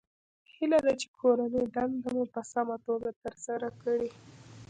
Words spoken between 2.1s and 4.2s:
مو په سمه توګه ترسره کړئ